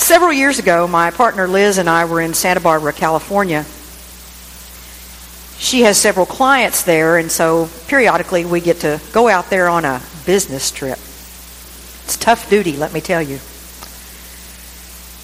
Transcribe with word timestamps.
Several 0.00 0.32
years 0.32 0.58
ago, 0.58 0.88
my 0.88 1.10
partner 1.10 1.46
Liz 1.46 1.76
and 1.76 1.88
I 1.88 2.06
were 2.06 2.22
in 2.22 2.32
Santa 2.34 2.58
Barbara, 2.58 2.92
California. 2.92 3.64
She 5.58 5.82
has 5.82 5.98
several 5.98 6.26
clients 6.26 6.82
there, 6.82 7.18
and 7.18 7.30
so 7.30 7.68
periodically 7.86 8.44
we 8.44 8.60
get 8.60 8.78
to 8.78 9.00
go 9.12 9.28
out 9.28 9.50
there 9.50 9.68
on 9.68 9.84
a 9.84 10.02
business 10.24 10.72
trip. 10.72 10.98
It's 12.04 12.16
tough 12.16 12.48
duty, 12.50 12.76
let 12.76 12.92
me 12.92 13.00
tell 13.00 13.22
you. 13.22 13.36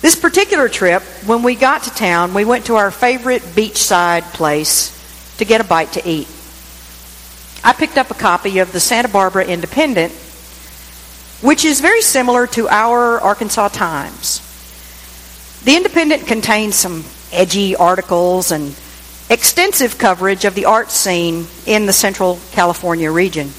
This 0.03 0.15
particular 0.15 0.69
trip, 0.69 1.03
when 1.25 1.43
we 1.43 1.57
got 1.57 1.85
to 1.85 1.91
town, 1.91 2.35
we 2.35 2.45
went 2.45 2.67
to 2.67 2.77
our 2.77 2.91
favorite 2.91 3.43
beachside 3.43 4.23
place 4.35 4.93
to 5.39 5.47
get 5.47 5.63
a 5.63 5.65
bite 5.65 5.93
to 5.93 6.09
eat. 6.09 6.29
I 7.65 7.73
picked 7.73 7.97
up 7.97 8.11
a 8.11 8.15
copy 8.15 8.59
of 8.59 8.73
the 8.73 8.79
Santa 8.79 9.09
Barbara 9.09 9.47
Independent, 9.47 10.13
which 11.41 11.65
is 11.65 11.81
very 11.81 12.03
similar 12.03 12.47
to 12.49 12.69
our 12.69 13.19
Arkansas 13.21 13.69
Times. 13.69 14.46
The 15.65 15.77
Independent 15.77 16.27
contains 16.27 16.77
some 16.77 17.05
edgy 17.33 17.75
articles 17.75 18.51
and 18.51 18.75
extensive 19.29 19.99
coverage 19.99 20.45
of 20.45 20.55
the 20.55 20.67
art 20.67 20.91
scene 20.91 21.47
in 21.67 21.87
the 21.87 21.93
Central 21.93 22.39
California 22.53 23.11
region. 23.11 23.53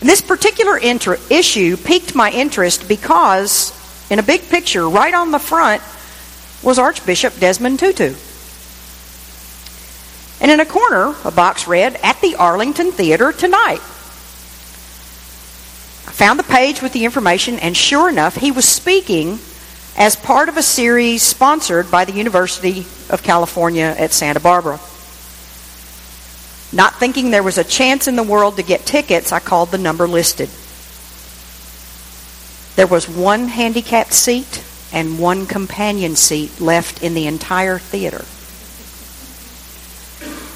This 0.00 0.20
particular 0.20 0.76
inter- 0.78 1.18
issue 1.30 1.76
piqued 1.76 2.14
my 2.14 2.30
interest 2.30 2.88
because, 2.88 3.72
in 4.10 4.18
a 4.18 4.22
big 4.22 4.48
picture, 4.48 4.88
right 4.88 5.12
on 5.12 5.30
the 5.30 5.38
front, 5.38 5.82
was 6.62 6.78
Archbishop 6.78 7.38
Desmond 7.38 7.78
Tutu. 7.78 8.14
And 10.40 10.50
in 10.50 10.60
a 10.60 10.66
corner, 10.66 11.14
a 11.24 11.30
box 11.30 11.66
read, 11.66 11.96
At 12.02 12.20
the 12.20 12.36
Arlington 12.36 12.92
Theater 12.92 13.32
tonight. 13.32 13.80
I 16.08 16.12
found 16.12 16.38
the 16.38 16.44
page 16.44 16.82
with 16.82 16.92
the 16.92 17.04
information, 17.04 17.58
and 17.58 17.76
sure 17.76 18.08
enough, 18.08 18.36
he 18.36 18.52
was 18.52 18.66
speaking 18.66 19.38
as 19.96 20.14
part 20.14 20.48
of 20.48 20.56
a 20.56 20.62
series 20.62 21.22
sponsored 21.22 21.90
by 21.90 22.04
the 22.04 22.12
University 22.12 22.80
of 23.08 23.22
California 23.22 23.94
at 23.98 24.12
Santa 24.12 24.40
Barbara. 24.40 24.78
Not 26.72 26.98
thinking 26.98 27.30
there 27.30 27.42
was 27.42 27.56
a 27.56 27.64
chance 27.64 28.06
in 28.06 28.16
the 28.16 28.22
world 28.22 28.56
to 28.56 28.62
get 28.62 28.84
tickets, 28.84 29.32
I 29.32 29.40
called 29.40 29.70
the 29.70 29.78
number 29.78 30.06
listed. 30.06 30.50
There 32.76 32.86
was 32.86 33.08
one 33.08 33.48
handicapped 33.48 34.12
seat 34.12 34.62
and 34.92 35.18
one 35.18 35.46
companion 35.46 36.14
seat 36.14 36.60
left 36.60 37.02
in 37.02 37.14
the 37.14 37.26
entire 37.26 37.78
theater. 37.78 38.24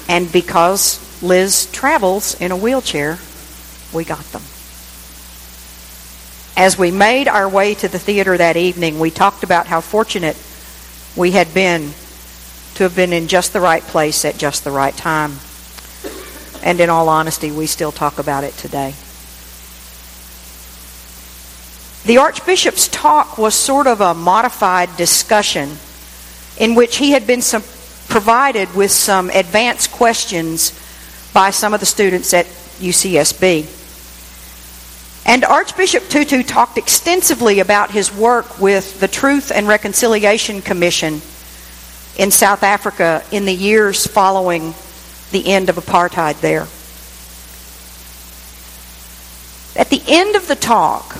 And 0.07 0.31
because 0.31 1.23
Liz 1.23 1.71
travels 1.71 2.39
in 2.39 2.51
a 2.51 2.57
wheelchair, 2.57 3.17
we 3.91 4.03
got 4.03 4.23
them. 4.31 4.43
As 6.61 6.77
we 6.77 6.91
made 6.91 7.27
our 7.27 7.49
way 7.49 7.73
to 7.73 7.87
the 7.87 7.97
theater 7.97 8.37
that 8.37 8.55
evening, 8.55 8.99
we 8.99 9.09
talked 9.09 9.41
about 9.41 9.65
how 9.65 9.81
fortunate 9.81 10.37
we 11.15 11.31
had 11.31 11.55
been 11.55 11.91
to 12.75 12.83
have 12.83 12.95
been 12.95 13.13
in 13.13 13.27
just 13.27 13.51
the 13.51 13.59
right 13.59 13.81
place 13.81 14.23
at 14.25 14.37
just 14.37 14.63
the 14.63 14.69
right 14.69 14.95
time. 14.95 15.39
And 16.61 16.79
in 16.79 16.87
all 16.87 17.09
honesty, 17.09 17.51
we 17.51 17.65
still 17.65 17.91
talk 17.91 18.19
about 18.19 18.43
it 18.43 18.53
today. 18.57 18.93
The 22.05 22.19
Archbishop's 22.19 22.87
talk 22.89 23.39
was 23.39 23.55
sort 23.55 23.87
of 23.87 23.99
a 23.99 24.13
modified 24.13 24.95
discussion 24.97 25.77
in 26.59 26.75
which 26.75 26.97
he 26.97 27.09
had 27.09 27.25
been 27.25 27.41
some, 27.41 27.63
provided 28.07 28.75
with 28.75 28.91
some 28.91 29.31
advanced 29.31 29.91
questions 29.91 30.79
by 31.33 31.49
some 31.49 31.73
of 31.73 31.79
the 31.79 31.87
students 31.87 32.35
at 32.35 32.45
UCSB. 32.45 33.80
And 35.25 35.45
Archbishop 35.45 36.09
Tutu 36.09 36.43
talked 36.43 36.77
extensively 36.77 37.59
about 37.59 37.91
his 37.91 38.13
work 38.13 38.59
with 38.59 38.99
the 38.99 39.07
Truth 39.07 39.51
and 39.51 39.67
Reconciliation 39.67 40.61
Commission 40.61 41.21
in 42.17 42.31
South 42.31 42.63
Africa 42.63 43.23
in 43.31 43.45
the 43.45 43.53
years 43.53 44.05
following 44.07 44.73
the 45.31 45.47
end 45.47 45.69
of 45.69 45.75
apartheid 45.75 46.41
there. 46.41 46.67
At 49.79 49.89
the 49.89 50.01
end 50.07 50.35
of 50.35 50.47
the 50.47 50.55
talk, 50.55 51.15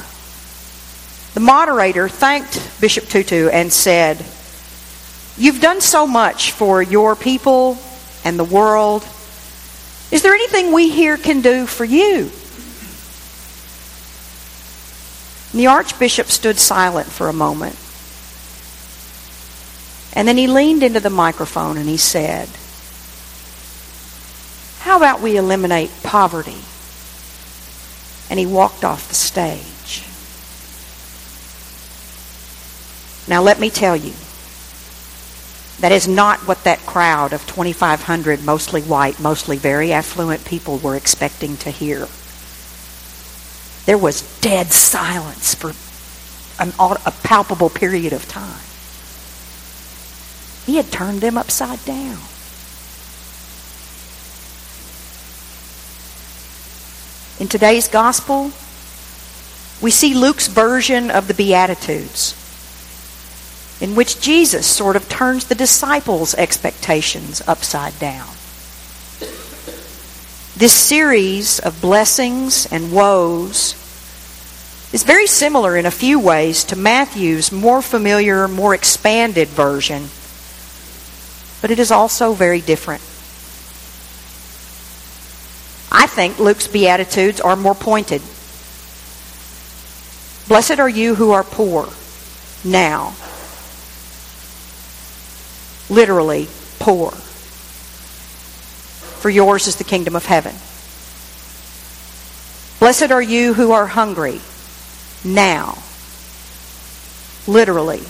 the 1.33 1.39
moderator 1.39 2.09
thanked 2.09 2.81
Bishop 2.81 3.05
Tutu 3.05 3.47
and 3.49 3.71
said, 3.71 4.17
You've 5.37 5.61
done 5.61 5.79
so 5.79 6.05
much 6.05 6.51
for 6.51 6.81
your 6.81 7.15
people 7.15 7.77
and 8.25 8.37
the 8.37 8.43
world. 8.43 9.03
Is 10.11 10.23
there 10.23 10.33
anything 10.33 10.73
we 10.73 10.89
here 10.89 11.15
can 11.15 11.41
do 11.41 11.65
for 11.65 11.85
you? 11.85 12.29
And 15.51 15.59
the 15.59 15.67
Archbishop 15.67 16.27
stood 16.27 16.57
silent 16.57 17.07
for 17.07 17.27
a 17.27 17.33
moment. 17.33 17.75
And 20.13 20.27
then 20.27 20.37
he 20.37 20.47
leaned 20.47 20.83
into 20.83 20.99
the 20.99 21.09
microphone 21.09 21.77
and 21.77 21.87
he 21.87 21.97
said, 21.97 22.49
How 24.79 24.97
about 24.97 25.21
we 25.21 25.37
eliminate 25.37 25.91
poverty? 26.03 26.61
And 28.29 28.39
he 28.39 28.45
walked 28.45 28.83
off 28.83 29.09
the 29.09 29.15
stage. 29.15 30.05
Now, 33.27 33.41
let 33.41 33.59
me 33.59 33.69
tell 33.69 33.95
you, 33.95 34.13
that 35.79 35.91
is 35.91 36.07
not 36.07 36.47
what 36.47 36.63
that 36.63 36.79
crowd 36.85 37.33
of 37.33 37.45
2,500 37.47 38.43
mostly 38.43 38.81
white, 38.81 39.19
mostly 39.19 39.57
very 39.57 39.91
affluent 39.91 40.45
people 40.45 40.77
were 40.77 40.95
expecting 40.95 41.57
to 41.57 41.71
hear. 41.71 42.07
There 43.85 43.97
was 43.97 44.21
dead 44.41 44.71
silence 44.71 45.55
for 45.55 45.73
an, 46.59 46.73
a 46.79 47.11
palpable 47.23 47.69
period 47.69 48.13
of 48.13 48.27
time. 48.27 48.61
He 50.65 50.77
had 50.77 50.91
turned 50.91 51.21
them 51.21 51.37
upside 51.37 51.83
down. 51.85 52.19
In 57.39 57.47
today's 57.47 57.87
gospel, 57.87 58.51
we 59.81 59.89
see 59.89 60.13
Luke's 60.13 60.47
version 60.47 61.09
of 61.09 61.27
the 61.27 61.33
Beatitudes, 61.33 62.35
in 63.81 63.95
which 63.95 64.21
Jesus 64.21 64.67
sort 64.67 64.95
of 64.95 65.09
turns 65.09 65.45
the 65.45 65.55
disciples' 65.55 66.35
expectations 66.35 67.41
upside 67.47 67.97
down. 67.97 68.29
This 70.61 70.77
series 70.77 71.57
of 71.57 71.81
blessings 71.81 72.67
and 72.71 72.91
woes 72.91 73.73
is 74.93 75.01
very 75.01 75.25
similar 75.25 75.75
in 75.75 75.87
a 75.87 75.89
few 75.89 76.19
ways 76.19 76.63
to 76.65 76.75
Matthew's 76.75 77.51
more 77.51 77.81
familiar, 77.81 78.47
more 78.47 78.75
expanded 78.75 79.47
version, 79.47 80.09
but 81.63 81.71
it 81.71 81.79
is 81.79 81.89
also 81.89 82.33
very 82.33 82.61
different. 82.61 83.01
I 85.91 86.05
think 86.05 86.37
Luke's 86.37 86.67
Beatitudes 86.67 87.41
are 87.41 87.55
more 87.55 87.73
pointed. 87.73 88.21
Blessed 90.47 90.79
are 90.79 90.87
you 90.87 91.15
who 91.15 91.31
are 91.31 91.43
poor 91.43 91.89
now. 92.63 93.15
Literally, 95.89 96.47
poor 96.77 97.15
for 99.21 99.29
yours 99.29 99.67
is 99.67 99.75
the 99.75 99.83
kingdom 99.83 100.15
of 100.15 100.25
heaven. 100.25 100.55
Blessed 102.79 103.11
are 103.11 103.21
you 103.21 103.53
who 103.53 103.71
are 103.71 103.85
hungry 103.85 104.41
now. 105.23 105.77
Literally, 107.47 108.01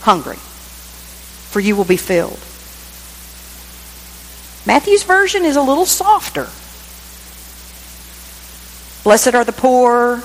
hungry, 0.00 0.36
for 0.36 1.60
you 1.60 1.76
will 1.76 1.84
be 1.84 1.98
filled. 1.98 2.40
Matthew's 4.66 5.02
version 5.02 5.44
is 5.44 5.56
a 5.56 5.62
little 5.62 5.84
softer. 5.84 6.48
Blessed 9.04 9.34
are 9.34 9.44
the 9.44 9.52
poor 9.52 10.22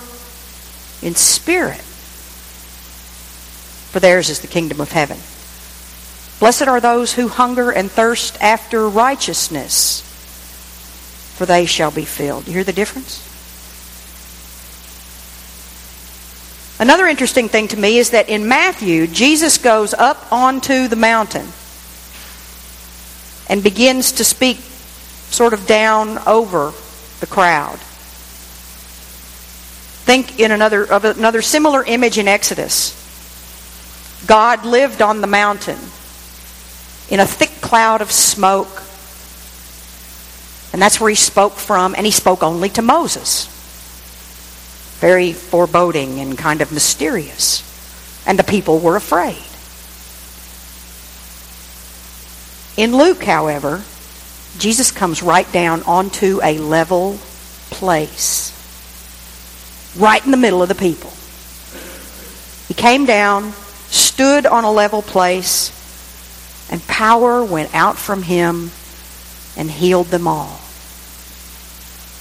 in 1.01 1.15
spirit, 1.15 1.81
for 3.91 3.99
theirs 3.99 4.29
is 4.29 4.39
the 4.39 4.47
kingdom 4.47 4.79
of 4.79 4.93
heaven. 4.93 5.17
Blessed 6.39 6.69
are 6.69 6.79
those 6.79 7.13
who 7.13 7.27
hunger 7.27 7.69
and 7.71 7.91
thirst 7.91 8.41
after 8.41 8.87
righteousness, 8.87 10.08
for 11.39 11.45
they 11.45 11.65
shall 11.65 11.89
be 11.89 12.03
filled. 12.03 12.45
You 12.47 12.53
hear 12.53 12.65
the 12.65 12.73
difference? 12.73 13.25
Another 16.81 17.07
interesting 17.07 17.47
thing 17.47 17.69
to 17.69 17.77
me 17.77 17.97
is 17.97 18.09
that 18.09 18.27
in 18.27 18.49
Matthew, 18.49 19.07
Jesus 19.07 19.57
goes 19.57 19.93
up 19.93 20.33
onto 20.33 20.89
the 20.89 20.97
mountain 20.97 21.47
and 23.47 23.63
begins 23.63 24.11
to 24.11 24.25
speak 24.25 24.57
sort 24.57 25.53
of 25.53 25.65
down 25.65 26.17
over 26.27 26.73
the 27.21 27.27
crowd. 27.27 27.79
Think 30.03 30.41
in 30.41 30.51
another 30.51 30.83
of 30.91 31.05
another 31.05 31.41
similar 31.41 31.85
image 31.85 32.17
in 32.17 32.27
Exodus. 32.27 32.97
God 34.27 34.65
lived 34.65 35.01
on 35.01 35.21
the 35.21 35.27
mountain 35.27 35.79
in 37.09 37.21
a 37.21 37.25
thick 37.25 37.61
cloud 37.61 38.01
of 38.01 38.11
smoke 38.11 38.83
and 40.71 40.81
that's 40.81 40.99
where 40.99 41.09
he 41.09 41.15
spoke 41.15 41.53
from, 41.53 41.95
and 41.95 42.05
he 42.05 42.11
spoke 42.11 42.43
only 42.43 42.69
to 42.69 42.81
Moses. 42.81 43.47
Very 44.99 45.33
foreboding 45.33 46.19
and 46.19 46.37
kind 46.37 46.61
of 46.61 46.71
mysterious. 46.71 47.65
And 48.27 48.37
the 48.37 48.43
people 48.43 48.79
were 48.79 48.95
afraid. 48.95 49.43
In 52.77 52.95
Luke, 52.95 53.23
however, 53.23 53.83
Jesus 54.57 54.91
comes 54.91 55.23
right 55.23 55.51
down 55.51 55.83
onto 55.83 56.39
a 56.43 56.57
level 56.59 57.17
place, 57.69 58.53
right 59.97 60.23
in 60.23 60.31
the 60.31 60.37
middle 60.37 60.61
of 60.61 60.69
the 60.69 60.75
people. 60.75 61.11
He 62.67 62.73
came 62.73 63.05
down, 63.05 63.53
stood 63.89 64.45
on 64.45 64.63
a 64.63 64.71
level 64.71 65.01
place, 65.01 65.71
and 66.71 66.85
power 66.87 67.43
went 67.43 67.73
out 67.73 67.97
from 67.97 68.23
him 68.23 68.71
and 69.57 69.69
healed 69.69 70.07
them 70.07 70.27
all. 70.27 70.59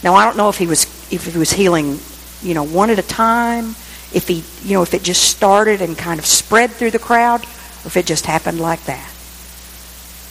Now 0.03 0.15
I 0.15 0.25
don't 0.25 0.37
know 0.37 0.49
if 0.49 0.59
he 0.59 0.67
was 0.67 0.85
if 1.13 1.25
he 1.25 1.39
was 1.39 1.53
healing, 1.53 1.99
you 2.43 2.55
know, 2.55 2.63
one 2.63 2.91
at 2.91 2.99
a 2.99 3.03
time, 3.03 3.71
if 4.13 4.29
he, 4.29 4.45
you 4.63 4.75
know, 4.75 4.83
if 4.83 4.95
it 4.95 5.03
just 5.03 5.25
started 5.25 5.81
and 5.81 5.97
kind 5.97 6.19
of 6.19 6.27
spread 6.27 6.71
through 6.71 6.91
the 6.91 6.99
crowd, 6.99 7.45
or 7.45 7.87
if 7.87 7.97
it 7.97 8.07
just 8.07 8.27
happened 8.27 8.61
like 8.61 8.85
that. 8.85 9.11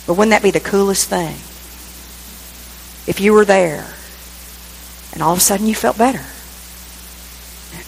But 0.05 0.13
wouldn't 0.13 0.31
that 0.31 0.43
be 0.43 0.51
the 0.51 0.59
coolest 0.59 1.09
thing? 1.09 1.35
If 3.09 3.19
you 3.19 3.33
were 3.33 3.45
there 3.45 3.93
and 5.13 5.23
all 5.23 5.33
of 5.33 5.39
a 5.39 5.41
sudden 5.41 5.67
you 5.67 5.75
felt 5.75 5.97
better. 5.97 6.23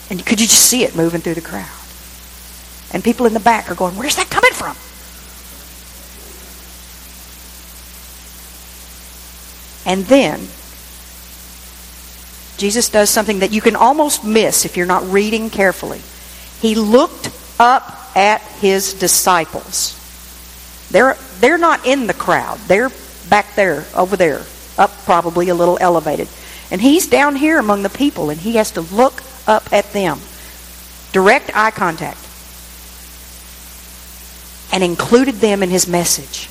And 0.10 0.26
could 0.26 0.42
you 0.42 0.48
just 0.48 0.68
see 0.68 0.84
it 0.84 0.96
moving 0.96 1.22
through 1.22 1.36
the 1.36 1.42
crowd? 1.42 1.70
And 2.92 3.04
people 3.04 3.26
in 3.26 3.34
the 3.34 3.40
back 3.40 3.70
are 3.70 3.76
going, 3.76 3.96
Where's 3.96 4.16
that 4.16 4.30
coming 4.30 4.52
from? 4.54 4.76
And 9.90 10.06
then 10.06 10.40
Jesus 12.58 12.90
does 12.90 13.10
something 13.10 13.40
that 13.40 13.52
you 13.52 13.60
can 13.60 13.76
almost 13.76 14.24
miss 14.24 14.64
if 14.64 14.78
you're 14.78 14.86
not 14.86 15.04
reading 15.10 15.50
carefully. 15.50 16.00
He 16.62 16.76
looked 16.76 17.32
up 17.60 18.16
at 18.16 18.42
his 18.62 18.94
disciples. 18.94 19.96
They're, 20.92 21.18
they're 21.40 21.58
not 21.58 21.88
in 21.88 22.06
the 22.06 22.14
crowd. 22.14 22.60
They're 22.68 22.92
back 23.30 23.56
there, 23.56 23.84
over 23.96 24.16
there, 24.16 24.44
up 24.78 24.92
probably 25.06 25.50
a 25.50 25.56
little 25.56 25.80
elevated. 25.82 26.28
And 26.70 26.80
he's 26.80 27.08
down 27.08 27.36
here 27.36 27.58
among 27.58 27.82
the 27.82 27.90
people, 27.90 28.30
and 28.30 28.40
he 28.40 28.58
has 28.58 28.70
to 28.74 28.82
look 28.82 29.24
up 29.48 29.74
at 29.74 29.92
them. 29.92 30.20
Direct 31.14 31.50
eye 31.56 31.72
contact. 31.72 32.20
And 34.72 34.84
included 34.84 35.36
them 35.36 35.64
in 35.64 35.72
his 35.72 35.88
message. 35.88 36.48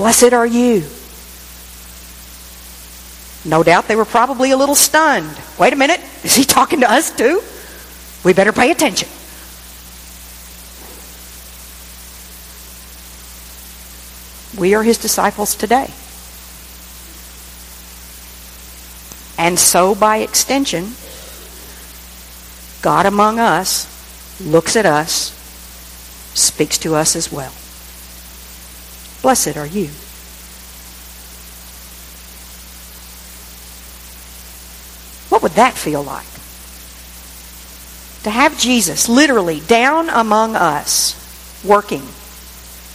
Blessed 0.00 0.32
are 0.32 0.46
you. 0.46 0.82
No 3.44 3.62
doubt 3.62 3.86
they 3.86 3.96
were 3.96 4.06
probably 4.06 4.50
a 4.50 4.56
little 4.56 4.74
stunned. 4.74 5.38
Wait 5.58 5.74
a 5.74 5.76
minute, 5.76 6.00
is 6.24 6.34
he 6.34 6.44
talking 6.44 6.80
to 6.80 6.90
us 6.90 7.14
too? 7.14 7.42
We 8.24 8.32
better 8.32 8.50
pay 8.50 8.70
attention. 8.70 9.10
We 14.58 14.74
are 14.74 14.82
his 14.82 14.96
disciples 14.96 15.54
today. 15.54 15.92
And 19.36 19.58
so, 19.58 19.94
by 19.94 20.20
extension, 20.20 20.94
God 22.80 23.04
among 23.04 23.38
us 23.38 23.84
looks 24.40 24.76
at 24.76 24.86
us, 24.86 25.32
speaks 26.32 26.78
to 26.78 26.94
us 26.94 27.14
as 27.14 27.30
well. 27.30 27.52
Blessed 29.22 29.56
are 29.56 29.66
you. 29.66 29.90
What 35.28 35.42
would 35.42 35.52
that 35.52 35.74
feel 35.74 36.02
like? 36.02 36.26
To 38.24 38.30
have 38.30 38.58
Jesus 38.58 39.08
literally 39.08 39.60
down 39.60 40.10
among 40.10 40.56
us, 40.56 41.16
working 41.64 42.02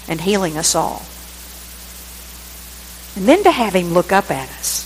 and 0.08 0.22
healing 0.22 0.58
us 0.58 0.76
all. 0.76 1.06
And 3.16 3.28
then 3.28 3.44
to 3.44 3.52
have 3.52 3.74
him 3.74 3.94
look 3.94 4.12
up 4.12 4.30
at 4.30 4.50
us. 4.50 4.84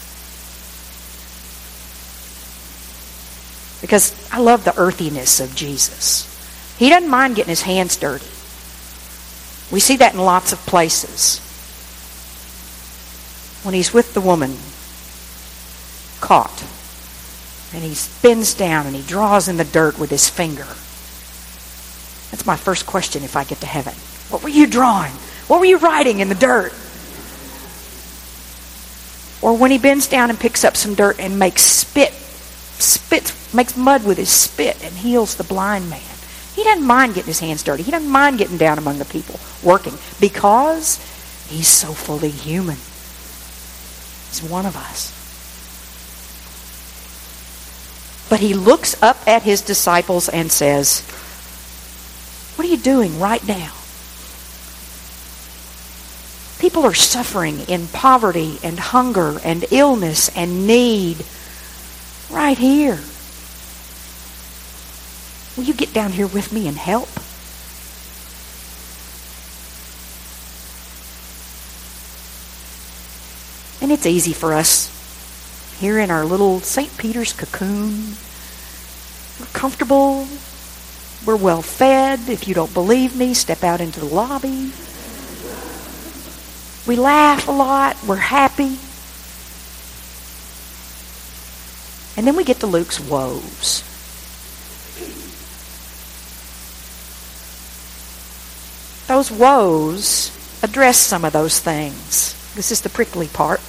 Because 3.81 4.31
I 4.31 4.39
love 4.39 4.63
the 4.63 4.77
earthiness 4.77 5.39
of 5.39 5.55
Jesus. 5.55 6.25
He 6.77 6.89
doesn't 6.89 7.09
mind 7.09 7.35
getting 7.35 7.49
his 7.49 7.63
hands 7.63 7.97
dirty. 7.97 8.27
We 9.71 9.79
see 9.79 9.97
that 9.97 10.13
in 10.13 10.19
lots 10.19 10.51
of 10.51 10.59
places. 10.65 11.39
When 13.63 13.73
he's 13.73 13.93
with 13.93 14.13
the 14.13 14.21
woman 14.21 14.57
caught, 16.21 16.63
and 17.73 17.83
he 17.83 17.95
bends 18.21 18.53
down 18.53 18.87
and 18.87 18.95
he 18.95 19.03
draws 19.03 19.47
in 19.47 19.57
the 19.57 19.63
dirt 19.63 19.99
with 19.99 20.09
his 20.09 20.27
finger. 20.27 20.65
That's 22.31 22.45
my 22.45 22.55
first 22.55 22.85
question 22.85 23.23
if 23.23 23.35
I 23.35 23.43
get 23.43 23.59
to 23.61 23.67
heaven. 23.67 23.93
What 24.29 24.43
were 24.43 24.49
you 24.49 24.67
drawing? 24.67 25.11
What 25.47 25.59
were 25.59 25.65
you 25.65 25.77
writing 25.77 26.19
in 26.19 26.29
the 26.29 26.35
dirt? 26.35 26.73
Or 29.41 29.57
when 29.57 29.71
he 29.71 29.77
bends 29.77 30.07
down 30.07 30.29
and 30.29 30.39
picks 30.39 30.63
up 30.63 30.75
some 30.75 30.95
dirt 30.95 31.19
and 31.19 31.39
makes 31.39 31.61
spit, 31.61 32.11
spit, 32.11 33.33
makes 33.53 33.77
mud 33.77 34.05
with 34.05 34.17
his 34.17 34.29
spit 34.29 34.83
and 34.83 34.93
heals 34.95 35.35
the 35.35 35.43
blind 35.43 35.89
man. 35.89 36.01
He 36.59 36.65
doesn't 36.65 36.85
mind 36.85 37.13
getting 37.13 37.29
his 37.29 37.39
hands 37.39 37.63
dirty. 37.63 37.83
He 37.83 37.91
doesn't 37.91 38.11
mind 38.11 38.37
getting 38.37 38.57
down 38.57 38.77
among 38.77 38.97
the 38.97 39.05
people, 39.05 39.39
working, 39.63 39.93
because 40.19 40.97
he's 41.47 41.69
so 41.69 41.93
fully 41.93 42.31
human. 42.31 42.75
He's 42.75 44.43
one 44.43 44.65
of 44.65 44.75
us. 44.75 45.15
But 48.29 48.41
he 48.41 48.53
looks 48.53 49.01
up 49.01 49.25
at 49.25 49.43
his 49.43 49.61
disciples 49.61 50.27
and 50.27 50.51
says, 50.51 50.99
What 52.57 52.67
are 52.67 52.69
you 52.69 52.75
doing 52.75 53.21
right 53.21 53.47
now? 53.47 53.71
People 56.59 56.83
are 56.83 56.93
suffering 56.93 57.61
in 57.69 57.87
poverty 57.87 58.59
and 58.61 58.77
hunger 58.77 59.39
and 59.45 59.63
illness 59.71 60.27
and 60.35 60.67
need 60.67 61.23
right 62.29 62.57
here. 62.57 62.99
Will 65.59 65.65
you 65.65 65.73
get 65.73 65.91
down 65.91 66.13
here 66.13 66.25
with 66.25 66.53
me 66.53 66.69
and 66.69 66.77
help? 66.77 67.09
And 73.81 73.91
it's 73.91 74.05
easy 74.05 74.31
for 74.31 74.53
us 74.53 74.87
here 75.81 75.99
in 75.99 76.11
our 76.11 76.23
little 76.23 76.61
St. 76.61 76.97
Peter's 76.97 77.33
cocoon. 77.33 78.13
We're 79.37 79.51
comfortable. 79.51 80.29
We're 81.25 81.35
well 81.35 81.61
fed. 81.61 82.29
If 82.29 82.47
you 82.47 82.55
don't 82.55 82.73
believe 82.73 83.17
me, 83.17 83.33
step 83.33 83.61
out 83.61 83.81
into 83.81 83.99
the 83.99 84.05
lobby. 84.05 84.71
We 86.87 86.95
laugh 86.95 87.49
a 87.49 87.51
lot. 87.51 87.97
We're 88.07 88.15
happy. 88.15 88.79
And 92.15 92.25
then 92.25 92.37
we 92.37 92.45
get 92.45 92.61
to 92.61 92.65
Luke's 92.65 93.01
woes. 93.01 93.88
Those 99.09 99.31
woes 99.31 100.29
address 100.61 100.99
some 100.99 101.25
of 101.25 101.33
those 101.33 101.59
things. 101.59 102.53
This 102.53 102.71
is 102.71 102.81
the 102.81 102.89
prickly 102.89 103.27
part. 103.27 103.59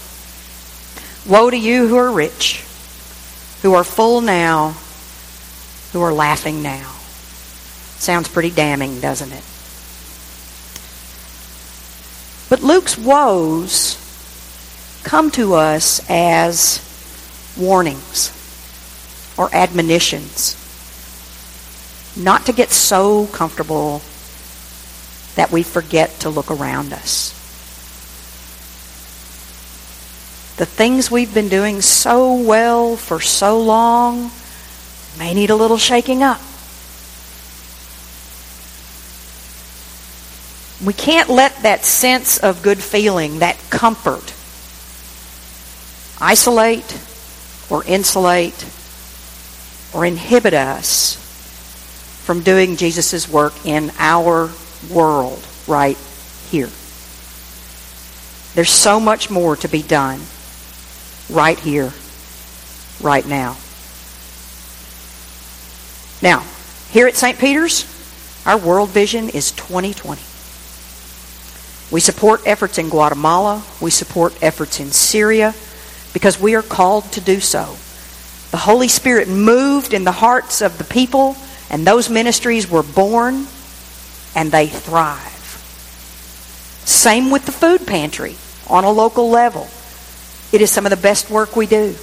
Woe 1.26 1.48
to 1.48 1.56
you 1.56 1.88
who 1.88 1.96
are 1.96 2.12
rich, 2.12 2.62
who 3.62 3.72
are 3.72 3.82
full 3.82 4.20
now, 4.20 4.76
who 5.94 6.02
are 6.02 6.12
laughing 6.12 6.62
now. 6.62 6.92
Sounds 7.96 8.28
pretty 8.28 8.50
damning, 8.50 9.00
doesn't 9.00 9.32
it? 9.32 9.42
But 12.50 12.62
Luke's 12.62 12.98
woes 12.98 13.96
come 15.04 15.30
to 15.30 15.54
us 15.54 16.04
as 16.10 16.84
warnings 17.58 18.30
or 19.38 19.48
admonitions. 19.54 20.54
Not 22.14 22.44
to 22.44 22.52
get 22.52 22.68
so 22.68 23.26
comfortable 23.28 24.02
that 25.36 25.50
we 25.52 25.62
forget 25.62 26.10
to 26.20 26.30
look 26.30 26.50
around 26.50 26.92
us. 26.92 27.32
The 30.56 30.66
things 30.66 31.10
we've 31.10 31.32
been 31.32 31.48
doing 31.48 31.80
so 31.80 32.34
well 32.34 32.96
for 32.96 33.20
so 33.20 33.58
long 33.58 34.30
may 35.18 35.32
need 35.32 35.50
a 35.50 35.56
little 35.56 35.78
shaking 35.78 36.22
up. 36.22 36.40
We 40.84 40.92
can't 40.92 41.28
let 41.28 41.62
that 41.62 41.84
sense 41.84 42.38
of 42.38 42.62
good 42.62 42.78
feeling, 42.78 43.40
that 43.40 43.58
comfort, 43.70 44.34
isolate 46.20 46.98
or 47.70 47.84
insulate 47.84 48.66
or 49.94 50.04
inhibit 50.04 50.54
us 50.54 51.16
from 52.24 52.42
doing 52.42 52.76
Jesus' 52.76 53.28
work 53.28 53.54
in 53.66 53.90
our 53.98 54.50
world 54.88 55.44
right 55.66 55.96
here. 56.50 56.70
There's 58.54 58.70
so 58.70 58.98
much 58.98 59.30
more 59.30 59.56
to 59.56 59.68
be 59.68 59.82
done 59.82 60.20
right 61.28 61.58
here, 61.58 61.92
right 63.00 63.26
now. 63.26 63.56
Now, 66.22 66.44
Here 66.90 67.06
at 67.06 67.14
St. 67.14 67.38
Peter's, 67.38 67.86
our 68.44 68.58
world 68.58 68.88
vision 68.88 69.28
is 69.28 69.52
2020. 69.52 70.20
We 71.92 72.00
support 72.00 72.42
efforts 72.46 72.78
in 72.78 72.88
Guatemala. 72.88 73.62
We 73.80 73.92
support 73.92 74.36
efforts 74.42 74.80
in 74.80 74.90
Syria 74.90 75.54
because 76.12 76.40
we 76.40 76.56
are 76.56 76.62
called 76.62 77.04
to 77.12 77.20
do 77.20 77.38
so. 77.38 77.76
The 78.50 78.56
Holy 78.56 78.88
Spirit 78.88 79.28
moved 79.28 79.94
in 79.94 80.02
the 80.02 80.10
hearts 80.10 80.62
of 80.62 80.78
the 80.78 80.84
people, 80.84 81.36
and 81.70 81.86
those 81.86 82.10
ministries 82.10 82.68
were 82.68 82.82
born, 82.82 83.46
and 84.34 84.52
they 84.52 84.66
thrive. 84.66 85.40
Same 86.84 87.30
with 87.30 87.46
the 87.46 87.52
food 87.52 87.86
pantry 87.86 88.36
on 88.68 88.84
a 88.84 88.90
local 88.90 89.30
level. 89.30 89.68
It 90.52 90.60
is 90.60 90.70
some 90.70 90.86
of 90.86 90.90
the 90.90 90.96
best 90.96 91.30
work 91.30 91.56
we 91.56 91.66
do. 91.66 91.94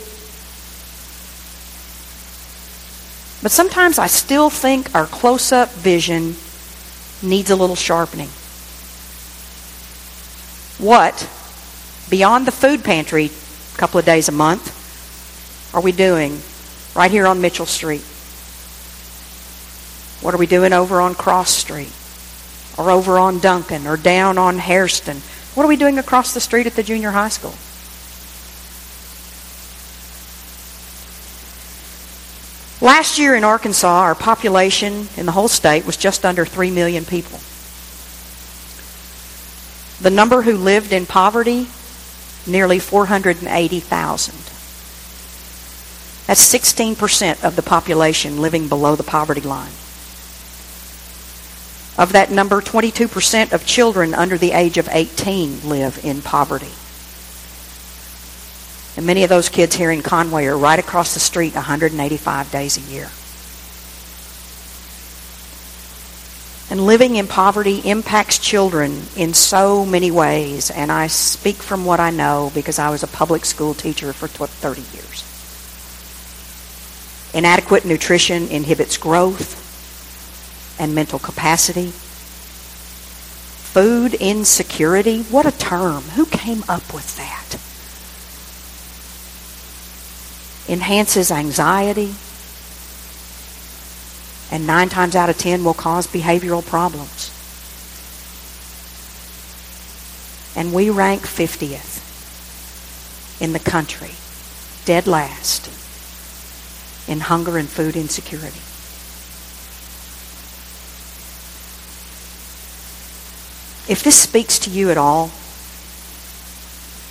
But 3.42 3.52
sometimes 3.52 4.00
I 4.00 4.08
still 4.08 4.50
think 4.50 4.94
our 4.96 5.06
close 5.06 5.52
up 5.52 5.72
vision 5.72 6.36
needs 7.22 7.50
a 7.50 7.56
little 7.56 7.76
sharpening. 7.76 8.30
What, 10.80 11.30
beyond 12.10 12.46
the 12.46 12.52
food 12.52 12.84
pantry 12.84 13.32
a 13.74 13.78
couple 13.78 14.00
of 14.00 14.06
days 14.06 14.28
a 14.30 14.32
month, 14.32 14.74
are 15.74 15.82
we 15.82 15.92
doing 15.92 16.42
right 16.96 17.12
here 17.12 17.28
on 17.28 17.42
Mitchell 17.42 17.66
Street? 17.66 18.04
What 20.24 20.34
are 20.34 20.38
we 20.38 20.48
doing 20.48 20.74
over 20.74 21.00
on 21.00 21.14
Cross 21.14 21.52
Street? 21.52 21.92
Or 22.78 22.92
over 22.92 23.18
on 23.18 23.40
Duncan? 23.40 23.88
Or 23.88 23.98
down 23.98 24.38
on 24.38 24.60
Hairston? 24.60 25.18
What 25.56 25.64
are 25.64 25.70
we 25.70 25.78
doing 25.78 25.98
across 25.98 26.34
the 26.34 26.40
street 26.40 26.68
at 26.68 26.76
the 26.76 26.84
junior 26.84 27.12
high 27.12 27.30
school? 27.30 27.56
Last 32.80 33.18
year 33.18 33.36
in 33.36 33.44
Arkansas, 33.44 33.88
our 33.88 34.14
population 34.14 35.10
in 35.18 35.26
the 35.26 35.32
whole 35.32 35.48
state 35.48 35.86
was 35.86 35.98
just 35.98 36.24
under 36.24 36.46
3 36.46 36.70
million 36.70 37.06
people. 37.06 37.40
The 40.00 40.16
number 40.16 40.44
who 40.44 40.56
lived 40.56 40.94
in 40.94 41.08
poverty, 41.08 41.68
nearly 42.46 42.78
480,000. 42.78 44.36
That's 46.28 46.54
16% 46.54 47.44
of 47.44 47.56
the 47.56 47.64
population 47.64 48.42
living 48.42 48.68
below 48.68 48.96
the 48.96 49.04
poverty 49.04 49.42
line. 49.42 49.72
Of 51.98 52.12
that 52.14 52.30
number, 52.30 52.62
22% 52.62 53.54
of 53.54 53.66
children 53.66 54.14
under 54.14 54.38
the 54.38 54.52
age 54.52 54.78
of 54.78 54.88
18 54.92 55.68
live 55.68 56.06
in 56.06 56.22
poverty. 56.22 56.72
And 58.96 59.06
many 59.06 59.24
of 59.24 59.30
those 59.30 59.50
kids 59.50 59.76
here 59.76 59.92
in 59.92 60.04
Conway 60.04 60.46
are 60.46 60.58
right 60.58 60.78
across 60.78 61.16
the 61.16 61.20
street 61.20 61.56
185 61.56 62.52
days 62.52 62.78
a 62.78 62.82
year. 62.82 63.10
And 66.70 66.86
living 66.86 67.16
in 67.16 67.28
poverty 67.28 67.80
impacts 67.80 68.38
children 68.38 69.04
in 69.16 69.34
so 69.34 69.86
many 69.86 70.12
ways. 70.12 70.70
And 70.70 70.92
I 70.92 71.08
speak 71.08 71.56
from 71.56 71.86
what 71.86 72.00
I 72.00 72.12
know 72.12 72.52
because 72.54 72.78
I 72.78 72.90
was 72.90 73.04
a 73.04 73.08
public 73.08 73.46
school 73.46 73.74
teacher 73.74 74.14
for 74.14 74.28
30 74.28 74.82
years. 74.82 75.24
Inadequate 77.34 77.86
nutrition 77.86 78.48
inhibits 78.50 78.98
growth 78.98 79.67
and 80.80 80.94
mental 80.94 81.20
capacity. 81.20 81.92
Food 83.74 84.14
insecurity, 84.16 85.24
what 85.24 85.46
a 85.46 85.52
term. 85.58 86.04
Who 86.16 86.26
came 86.26 86.64
up 86.68 86.94
with 86.94 87.16
that? 87.18 87.58
Enhances 90.70 91.32
anxiety, 91.32 92.16
and 94.52 94.66
nine 94.68 94.90
times 94.90 95.16
out 95.16 95.30
of 95.30 95.38
ten 95.38 95.64
will 95.64 95.74
cause 95.74 96.08
behavioral 96.08 96.66
problems. 96.66 97.32
And 100.56 100.74
we 100.74 100.90
rank 100.90 101.22
50th 101.22 102.04
in 103.40 103.54
the 103.54 103.60
country, 103.60 104.12
dead 104.86 105.06
last, 105.08 105.70
in 107.08 107.20
hunger 107.20 107.58
and 107.58 107.70
food 107.70 107.96
insecurity. 107.96 108.62
If 113.88 114.04
this 114.04 114.22
speaks 114.22 114.60
to 114.60 114.70
you 114.70 114.92
at 114.92 114.98
all, 114.98 115.32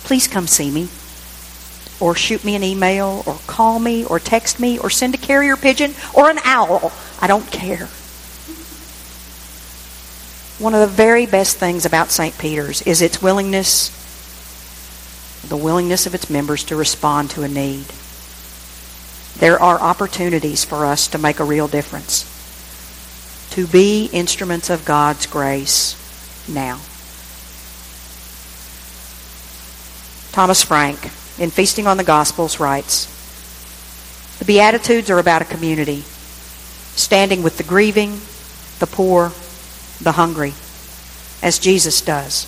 please 0.03 0.27
come 0.27 0.45
see 0.45 0.69
me 0.69 0.89
or 1.99 2.13
shoot 2.13 2.45
me 2.45 2.55
an 2.55 2.63
email 2.63 3.23
or 3.25 3.39
call 3.47 3.79
me 3.79 4.05
or 4.05 4.19
text 4.19 4.59
me 4.59 4.77
or 4.77 4.89
send 4.89 5.15
a 5.15 5.17
carrier 5.17 5.57
pigeon 5.57 5.95
or 6.13 6.29
an 6.29 6.37
owl. 6.43 6.91
I 7.19 7.25
don't 7.25 7.51
care. 7.51 7.87
One 10.59 10.75
of 10.75 10.81
the 10.81 10.87
very 10.87 11.25
best 11.25 11.57
things 11.57 11.85
about 11.85 12.11
St. 12.11 12.37
Peter's 12.37 12.83
is 12.83 13.01
its 13.01 13.21
willingness, 13.21 13.89
the 15.47 15.57
willingness 15.57 16.05
of 16.05 16.13
its 16.13 16.29
members 16.29 16.63
to 16.65 16.75
respond 16.75 17.31
to 17.31 17.43
a 17.43 17.47
need. 17.47 17.85
There 19.39 19.59
are 19.59 19.79
opportunities 19.79 20.63
for 20.63 20.85
us 20.85 21.07
to 21.09 21.17
make 21.17 21.39
a 21.39 21.43
real 21.43 21.67
difference, 21.67 22.25
to 23.51 23.65
be 23.67 24.09
instruments 24.13 24.69
of 24.69 24.85
God's 24.85 25.25
grace 25.25 26.06
now. 26.47 26.79
Thomas 30.31 30.63
Frank 30.63 31.03
in 31.39 31.49
Feasting 31.49 31.87
on 31.87 31.97
the 31.97 32.03
Gospels 32.03 32.59
writes 32.59 33.07
The 34.39 34.45
Beatitudes 34.45 35.09
are 35.09 35.19
about 35.19 35.41
a 35.41 35.45
community, 35.45 36.01
standing 36.95 37.41
with 37.43 37.57
the 37.57 37.63
grieving, 37.63 38.19
the 38.79 38.87
poor, 38.87 39.31
the 40.01 40.11
hungry, 40.11 40.53
as 41.41 41.59
Jesus 41.59 42.01
does. 42.01 42.45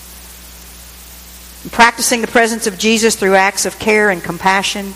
And 1.63 1.71
practicing 1.71 2.21
the 2.21 2.27
presence 2.27 2.67
of 2.67 2.77
Jesus 2.77 3.15
through 3.15 3.35
acts 3.35 3.65
of 3.65 3.79
care 3.79 4.09
and 4.09 4.23
compassion 4.23 4.93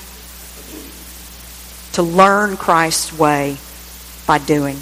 to 1.93 2.01
learn 2.03 2.57
Christ's 2.57 3.17
way 3.17 3.57
by 4.25 4.37
doing. 4.37 4.77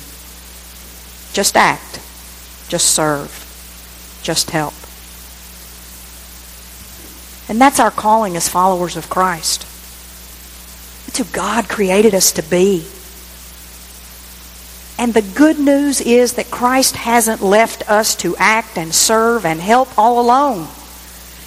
Just 1.34 1.56
act. 1.56 2.00
Just 2.70 2.94
serve. 2.94 3.41
Just 4.22 4.52
help. 4.52 4.74
And 7.50 7.60
that's 7.60 7.80
our 7.80 7.92
calling 7.92 8.38
as 8.38 8.48
followers 8.48 8.96
of 8.96 9.10
Christ. 9.10 9.64
It's 11.08 11.18
who 11.18 11.26
God 11.26 11.68
created 11.68 12.16
us 12.16 12.32
to 12.34 12.44
be. 12.44 12.86
And 14.98 15.14
the 15.14 15.22
good 15.22 15.60
news 15.60 16.00
is 16.00 16.34
that 16.34 16.52
Christ 16.52 16.96
hasn't 16.96 17.42
left 17.42 17.90
us 17.90 18.16
to 18.18 18.38
act 18.38 18.78
and 18.78 18.94
serve 18.94 19.46
and 19.46 19.60
help 19.60 19.98
all 19.98 20.20
alone. 20.20 20.68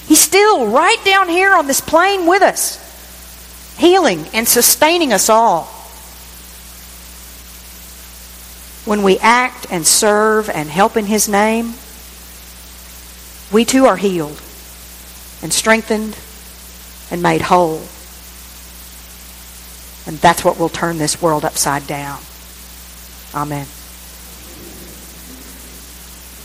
He's 0.06 0.20
still 0.20 0.66
right 0.66 1.02
down 1.04 1.28
here 1.28 1.54
on 1.54 1.66
this 1.66 1.80
plane 1.80 2.26
with 2.26 2.42
us, 2.42 3.78
healing 3.78 4.26
and 4.34 4.46
sustaining 4.46 5.12
us 5.12 5.30
all. 5.30 5.64
When 8.84 9.02
we 9.02 9.18
act 9.20 9.66
and 9.70 9.86
serve 9.86 10.50
and 10.50 10.68
help 10.68 10.96
in 10.96 11.06
His 11.06 11.28
name, 11.28 11.74
we 13.52 13.64
too 13.64 13.86
are 13.86 13.96
healed 13.96 14.40
and 15.42 15.52
strengthened 15.52 16.18
and 17.10 17.22
made 17.22 17.42
whole. 17.42 17.82
And 20.06 20.18
that's 20.18 20.44
what 20.44 20.58
will 20.58 20.68
turn 20.68 20.98
this 20.98 21.20
world 21.22 21.44
upside 21.44 21.86
down. 21.86 22.20
Amen. 23.34 23.66